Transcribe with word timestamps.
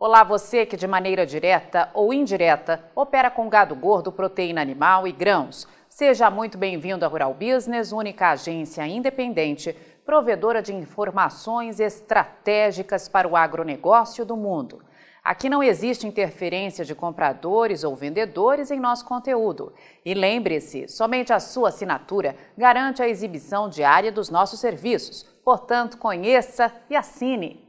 Olá, 0.00 0.22
você 0.22 0.64
que 0.64 0.76
de 0.76 0.86
maneira 0.86 1.26
direta 1.26 1.90
ou 1.92 2.14
indireta 2.14 2.84
opera 2.94 3.28
com 3.32 3.48
gado 3.48 3.74
gordo, 3.74 4.12
proteína 4.12 4.62
animal 4.62 5.08
e 5.08 5.12
grãos. 5.12 5.66
Seja 5.88 6.30
muito 6.30 6.56
bem-vindo 6.56 7.04
à 7.04 7.08
Rural 7.08 7.34
Business, 7.34 7.90
única 7.90 8.30
agência 8.30 8.86
independente, 8.86 9.76
provedora 10.06 10.62
de 10.62 10.72
informações 10.72 11.80
estratégicas 11.80 13.08
para 13.08 13.26
o 13.26 13.36
agronegócio 13.36 14.24
do 14.24 14.36
mundo. 14.36 14.84
Aqui 15.24 15.48
não 15.48 15.64
existe 15.64 16.06
interferência 16.06 16.84
de 16.84 16.94
compradores 16.94 17.82
ou 17.82 17.96
vendedores 17.96 18.70
em 18.70 18.78
nosso 18.78 19.04
conteúdo. 19.04 19.72
E 20.04 20.14
lembre-se, 20.14 20.86
somente 20.86 21.32
a 21.32 21.40
sua 21.40 21.70
assinatura 21.70 22.36
garante 22.56 23.02
a 23.02 23.08
exibição 23.08 23.68
diária 23.68 24.12
dos 24.12 24.30
nossos 24.30 24.60
serviços. 24.60 25.24
Portanto, 25.44 25.98
conheça 25.98 26.72
e 26.88 26.94
assine. 26.94 27.67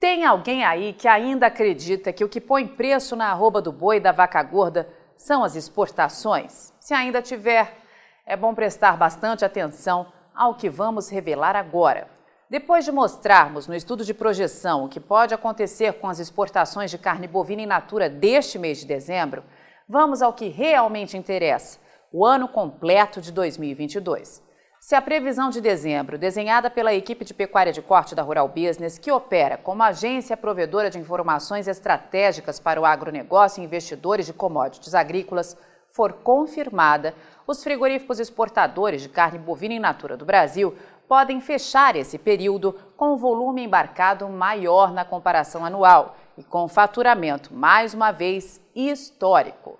Tem 0.00 0.24
alguém 0.24 0.64
aí 0.64 0.92
que 0.92 1.08
ainda 1.08 1.48
acredita 1.48 2.12
que 2.12 2.22
o 2.22 2.28
que 2.28 2.40
põe 2.40 2.68
preço 2.68 3.16
na 3.16 3.30
arroba 3.30 3.60
do 3.60 3.72
boi 3.72 3.96
e 3.96 4.00
da 4.00 4.12
vaca 4.12 4.40
gorda 4.44 4.88
são 5.16 5.42
as 5.42 5.56
exportações? 5.56 6.72
Se 6.78 6.94
ainda 6.94 7.20
tiver, 7.20 7.76
é 8.24 8.36
bom 8.36 8.54
prestar 8.54 8.96
bastante 8.96 9.44
atenção 9.44 10.06
ao 10.32 10.54
que 10.54 10.70
vamos 10.70 11.08
revelar 11.08 11.56
agora. 11.56 12.08
Depois 12.48 12.84
de 12.84 12.92
mostrarmos 12.92 13.66
no 13.66 13.74
estudo 13.74 14.04
de 14.04 14.14
projeção 14.14 14.84
o 14.84 14.88
que 14.88 15.00
pode 15.00 15.34
acontecer 15.34 15.94
com 15.94 16.06
as 16.06 16.20
exportações 16.20 16.92
de 16.92 16.96
carne 16.96 17.26
bovina 17.26 17.62
in 17.62 17.66
natura 17.66 18.08
deste 18.08 18.56
mês 18.56 18.78
de 18.78 18.86
dezembro, 18.86 19.42
vamos 19.88 20.22
ao 20.22 20.32
que 20.32 20.46
realmente 20.46 21.16
interessa: 21.16 21.80
o 22.12 22.24
ano 22.24 22.46
completo 22.46 23.20
de 23.20 23.32
2022. 23.32 24.46
Se 24.88 24.94
a 24.94 25.02
previsão 25.02 25.50
de 25.50 25.60
dezembro, 25.60 26.16
desenhada 26.16 26.70
pela 26.70 26.94
equipe 26.94 27.22
de 27.22 27.34
pecuária 27.34 27.70
de 27.70 27.82
corte 27.82 28.14
da 28.14 28.22
Rural 28.22 28.48
Business, 28.48 28.98
que 28.98 29.12
opera 29.12 29.58
como 29.58 29.82
agência 29.82 30.34
provedora 30.34 30.88
de 30.88 30.98
informações 30.98 31.68
estratégicas 31.68 32.58
para 32.58 32.80
o 32.80 32.86
agronegócio 32.86 33.60
e 33.60 33.66
investidores 33.66 34.24
de 34.24 34.32
commodities 34.32 34.94
agrícolas, 34.94 35.54
for 35.92 36.14
confirmada, 36.14 37.14
os 37.46 37.62
frigoríficos 37.62 38.18
exportadores 38.18 39.02
de 39.02 39.10
carne 39.10 39.38
bovina 39.38 39.74
in 39.74 39.78
natura 39.78 40.16
do 40.16 40.24
Brasil 40.24 40.74
podem 41.06 41.38
fechar 41.38 41.94
esse 41.94 42.16
período 42.16 42.74
com 42.96 43.12
um 43.12 43.16
volume 43.18 43.64
embarcado 43.64 44.26
maior 44.26 44.90
na 44.90 45.04
comparação 45.04 45.66
anual 45.66 46.16
e 46.38 46.42
com 46.42 46.66
faturamento, 46.66 47.52
mais 47.52 47.92
uma 47.92 48.10
vez, 48.10 48.58
histórico. 48.74 49.78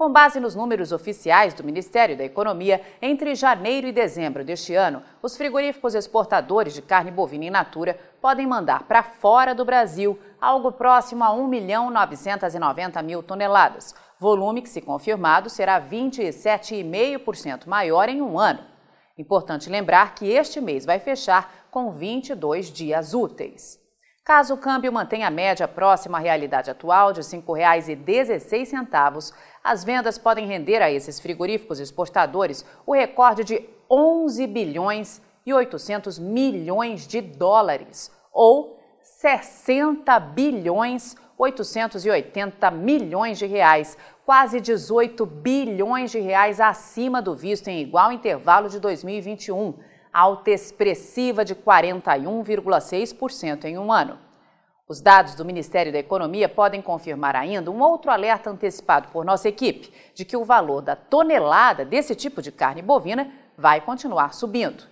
Com 0.00 0.10
base 0.10 0.40
nos 0.40 0.54
números 0.54 0.92
oficiais 0.92 1.52
do 1.52 1.62
Ministério 1.62 2.16
da 2.16 2.24
Economia, 2.24 2.80
entre 3.02 3.34
janeiro 3.34 3.86
e 3.86 3.92
dezembro 3.92 4.42
deste 4.42 4.74
ano, 4.74 5.02
os 5.22 5.36
frigoríficos 5.36 5.94
exportadores 5.94 6.72
de 6.72 6.80
carne 6.80 7.10
bovina 7.10 7.44
in 7.44 7.50
natura 7.50 7.98
podem 8.18 8.46
mandar 8.46 8.84
para 8.84 9.02
fora 9.02 9.54
do 9.54 9.62
Brasil 9.62 10.18
algo 10.40 10.72
próximo 10.72 11.22
a 11.22 11.30
1 11.34 11.46
milhão 11.46 11.90
990 11.90 13.02
mil 13.02 13.22
toneladas, 13.22 13.94
volume 14.18 14.62
que, 14.62 14.70
se 14.70 14.80
confirmado, 14.80 15.50
será 15.50 15.78
27,5% 15.78 17.66
maior 17.66 18.08
em 18.08 18.22
um 18.22 18.38
ano. 18.38 18.60
Importante 19.18 19.68
lembrar 19.68 20.14
que 20.14 20.26
este 20.30 20.62
mês 20.62 20.86
vai 20.86 20.98
fechar 20.98 21.66
com 21.70 21.92
22 21.92 22.72
dias 22.72 23.12
úteis. 23.12 23.79
Caso 24.30 24.54
o 24.54 24.58
câmbio 24.58 24.92
mantenha 24.92 25.26
a 25.26 25.30
média 25.30 25.66
próxima 25.66 26.18
à 26.18 26.20
realidade 26.20 26.70
atual 26.70 27.12
de 27.12 27.18
R$ 27.18 27.26
5,16, 27.26 29.34
as 29.64 29.82
vendas 29.82 30.18
podem 30.18 30.46
render 30.46 30.80
a 30.80 30.88
esses 30.88 31.18
frigoríficos 31.18 31.80
exportadores 31.80 32.64
o 32.86 32.94
recorde 32.94 33.42
de 33.42 33.68
11 33.90 34.46
bilhões 34.46 35.20
e 35.44 35.52
800 35.52 36.20
milhões 36.20 37.08
de 37.08 37.20
dólares, 37.20 38.12
ou 38.32 38.78
60 39.02 40.20
bilhões 40.20 41.16
880 41.36 42.70
milhões 42.70 43.38
de 43.38 43.46
reais, 43.46 43.98
quase 44.24 44.60
18 44.60 45.26
bilhões 45.26 46.12
de 46.12 46.20
reais 46.20 46.60
acima 46.60 47.20
do 47.20 47.34
visto 47.34 47.66
em 47.66 47.80
igual 47.80 48.12
intervalo 48.12 48.68
de 48.68 48.78
2021 48.78 49.74
alta 50.12 50.50
expressiva 50.50 51.44
de 51.44 51.54
41,6% 51.54 53.64
em 53.64 53.78
um 53.78 53.92
ano. 53.92 54.18
Os 54.88 55.00
dados 55.00 55.36
do 55.36 55.44
Ministério 55.44 55.92
da 55.92 56.00
Economia 56.00 56.48
podem 56.48 56.82
confirmar 56.82 57.36
ainda 57.36 57.70
um 57.70 57.80
outro 57.80 58.10
alerta 58.10 58.50
antecipado 58.50 59.06
por 59.12 59.24
nossa 59.24 59.48
equipe 59.48 59.92
de 60.14 60.24
que 60.24 60.36
o 60.36 60.44
valor 60.44 60.82
da 60.82 60.96
tonelada 60.96 61.84
desse 61.84 62.12
tipo 62.14 62.42
de 62.42 62.50
carne 62.50 62.82
bovina 62.82 63.32
vai 63.56 63.80
continuar 63.80 64.34
subindo. 64.34 64.82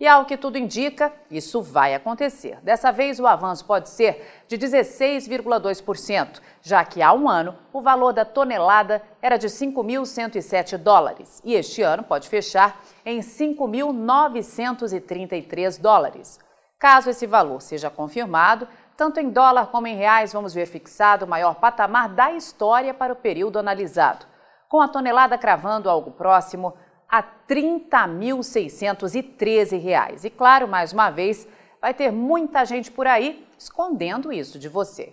E 0.00 0.06
ao 0.06 0.24
que 0.24 0.36
tudo 0.36 0.58
indica, 0.58 1.12
isso 1.30 1.62
vai 1.62 1.94
acontecer. 1.94 2.58
Dessa 2.62 2.90
vez, 2.90 3.20
o 3.20 3.26
avanço 3.26 3.64
pode 3.64 3.88
ser 3.88 4.44
de 4.48 4.58
16,2%, 4.58 6.40
já 6.60 6.84
que 6.84 7.00
há 7.00 7.12
um 7.12 7.28
ano 7.28 7.56
o 7.72 7.80
valor 7.80 8.12
da 8.12 8.24
tonelada 8.24 9.00
era 9.20 9.36
de 9.36 9.46
5.107 9.46 10.76
dólares 10.76 11.40
e 11.44 11.54
este 11.54 11.82
ano 11.82 12.02
pode 12.02 12.28
fechar 12.28 12.80
em 13.06 13.20
5.933 13.20 15.80
dólares. 15.80 16.40
Caso 16.80 17.10
esse 17.10 17.28
valor 17.28 17.62
seja 17.62 17.88
confirmado, 17.88 18.66
tanto 18.96 19.20
em 19.20 19.30
dólar 19.30 19.66
como 19.66 19.86
em 19.86 19.94
reais, 19.94 20.32
vamos 20.32 20.52
ver 20.52 20.66
fixado 20.66 21.24
o 21.24 21.28
maior 21.28 21.54
patamar 21.54 22.08
da 22.08 22.32
história 22.32 22.92
para 22.92 23.12
o 23.12 23.16
período 23.16 23.56
analisado, 23.58 24.26
com 24.68 24.80
a 24.80 24.88
tonelada 24.88 25.38
cravando 25.38 25.88
algo 25.88 26.10
próximo 26.10 26.74
a 27.12 27.20
R$ 27.20 27.26
30.613. 27.46 30.24
E 30.24 30.30
claro, 30.30 30.66
mais 30.66 30.94
uma 30.94 31.10
vez, 31.10 31.46
vai 31.78 31.92
ter 31.92 32.10
muita 32.10 32.64
gente 32.64 32.90
por 32.90 33.06
aí 33.06 33.46
escondendo 33.58 34.32
isso 34.32 34.58
de 34.58 34.66
você. 34.66 35.12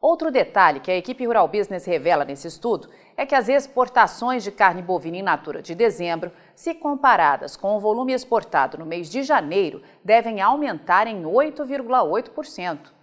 Outro 0.00 0.30
detalhe 0.30 0.78
que 0.78 0.88
a 0.90 0.96
equipe 0.96 1.26
Rural 1.26 1.48
Business 1.48 1.84
revela 1.84 2.24
nesse 2.24 2.46
estudo 2.46 2.88
é 3.16 3.26
que 3.26 3.34
as 3.34 3.48
exportações 3.48 4.44
de 4.44 4.52
carne 4.52 4.82
bovina 4.82 5.16
in 5.16 5.22
natura 5.22 5.60
de 5.60 5.74
dezembro, 5.74 6.30
se 6.54 6.74
comparadas 6.74 7.56
com 7.56 7.76
o 7.76 7.80
volume 7.80 8.12
exportado 8.12 8.78
no 8.78 8.86
mês 8.86 9.10
de 9.10 9.24
janeiro, 9.24 9.82
devem 10.04 10.40
aumentar 10.40 11.08
em 11.08 11.24
8,8%. 11.24 13.01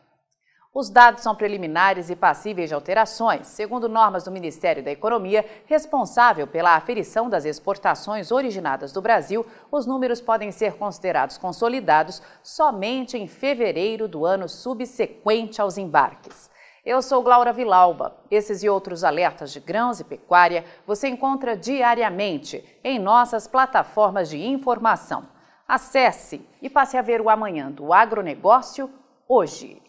Os 0.80 0.90
dados 0.90 1.24
são 1.24 1.36
preliminares 1.36 2.10
e 2.10 2.16
passíveis 2.16 2.70
de 2.70 2.74
alterações, 2.74 3.48
segundo 3.48 3.90
normas 3.90 4.24
do 4.24 4.32
Ministério 4.32 4.82
da 4.82 4.90
Economia, 4.90 5.46
responsável 5.66 6.48
pela 6.48 6.74
aferição 6.74 7.30
das 7.30 7.44
exportações 7.44 8.32
originadas 8.32 8.94
do 8.94 9.02
Brasil. 9.02 9.46
Os 9.70 9.86
números 9.86 10.22
podem 10.22 10.54
ser 10.54 10.78
considerados 10.78 11.38
consolidados 11.38 12.22
somente 12.42 13.18
em 13.18 13.28
fevereiro 13.28 14.08
do 14.08 14.26
ano 14.26 14.48
subsequente 14.48 15.62
aos 15.62 15.78
embarques. 15.78 16.50
Eu 16.86 17.02
sou 17.02 17.22
Glaura 17.22 17.52
Vilauba. 17.52 18.16
Esses 18.32 18.64
e 18.64 18.70
outros 18.70 19.04
alertas 19.04 19.52
de 19.52 19.60
grãos 19.60 20.00
e 20.00 20.06
pecuária 20.06 20.64
você 20.88 21.10
encontra 21.10 21.58
diariamente 21.58 22.64
em 22.86 22.98
nossas 22.98 23.48
plataformas 23.48 24.30
de 24.30 24.38
informação. 24.38 25.28
Acesse 25.68 26.42
e 26.62 26.70
passe 26.70 26.96
a 26.96 27.02
ver 27.02 27.20
o 27.20 27.30
amanhã 27.30 27.70
do 27.70 27.92
agronegócio 27.92 28.90
hoje. 29.28 29.89